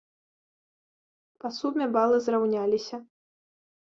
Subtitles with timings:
[1.43, 2.97] Па суме балы зраўняліся.